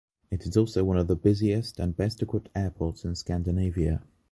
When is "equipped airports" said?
2.23-3.05